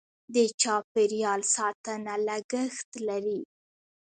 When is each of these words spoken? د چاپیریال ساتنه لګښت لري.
د 0.33 0.35
چاپیریال 0.61 1.41
ساتنه 1.55 2.13
لګښت 2.27 2.89
لري. 3.07 3.39